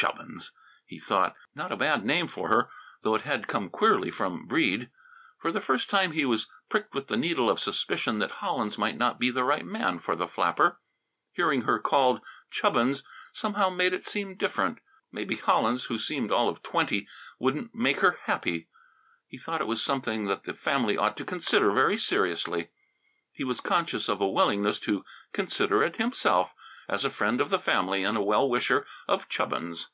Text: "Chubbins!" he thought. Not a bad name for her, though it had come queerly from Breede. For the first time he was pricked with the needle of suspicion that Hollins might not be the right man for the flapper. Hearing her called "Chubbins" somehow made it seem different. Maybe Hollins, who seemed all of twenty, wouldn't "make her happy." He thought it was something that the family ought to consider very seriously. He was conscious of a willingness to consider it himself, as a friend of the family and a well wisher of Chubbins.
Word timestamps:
"Chubbins!" 0.00 0.52
he 0.86 1.00
thought. 1.00 1.34
Not 1.56 1.72
a 1.72 1.76
bad 1.76 2.04
name 2.04 2.28
for 2.28 2.48
her, 2.50 2.68
though 3.02 3.16
it 3.16 3.22
had 3.22 3.48
come 3.48 3.68
queerly 3.68 4.12
from 4.12 4.46
Breede. 4.46 4.90
For 5.40 5.50
the 5.50 5.60
first 5.60 5.90
time 5.90 6.12
he 6.12 6.24
was 6.24 6.46
pricked 6.68 6.94
with 6.94 7.08
the 7.08 7.16
needle 7.16 7.50
of 7.50 7.58
suspicion 7.58 8.20
that 8.20 8.30
Hollins 8.30 8.78
might 8.78 8.96
not 8.96 9.18
be 9.18 9.28
the 9.30 9.42
right 9.42 9.64
man 9.66 9.98
for 9.98 10.14
the 10.14 10.28
flapper. 10.28 10.78
Hearing 11.32 11.62
her 11.62 11.80
called 11.80 12.20
"Chubbins" 12.48 13.02
somehow 13.32 13.70
made 13.70 13.92
it 13.92 14.04
seem 14.04 14.36
different. 14.36 14.78
Maybe 15.10 15.34
Hollins, 15.34 15.86
who 15.86 15.98
seemed 15.98 16.30
all 16.30 16.48
of 16.48 16.62
twenty, 16.62 17.08
wouldn't 17.40 17.74
"make 17.74 17.98
her 17.98 18.20
happy." 18.26 18.68
He 19.26 19.36
thought 19.38 19.60
it 19.60 19.66
was 19.66 19.82
something 19.82 20.26
that 20.26 20.44
the 20.44 20.54
family 20.54 20.96
ought 20.96 21.16
to 21.16 21.24
consider 21.24 21.72
very 21.72 21.96
seriously. 21.96 22.70
He 23.32 23.42
was 23.42 23.60
conscious 23.60 24.08
of 24.08 24.20
a 24.20 24.28
willingness 24.28 24.78
to 24.80 25.04
consider 25.32 25.82
it 25.82 25.96
himself, 25.96 26.54
as 26.88 27.04
a 27.04 27.10
friend 27.10 27.38
of 27.40 27.50
the 27.50 27.58
family 27.58 28.02
and 28.04 28.16
a 28.16 28.22
well 28.22 28.48
wisher 28.48 28.86
of 29.08 29.28
Chubbins. 29.28 29.88